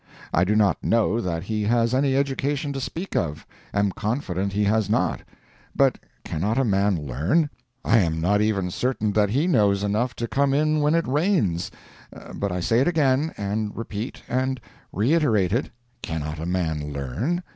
[0.33, 4.89] I do not know that he has any education to speak of—am confident he has
[4.89, 7.51] not—but cannot a man learn?
[7.85, 11.69] I am not even certain that he knows enough to come in when it rains,
[12.33, 14.59] but I say it again, and repeat and
[14.91, 15.69] reiterate it,
[16.01, 17.43] cannot a man learn?